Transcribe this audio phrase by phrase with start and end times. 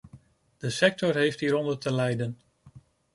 [0.59, 2.37] De sector heeft hieronder te lijden.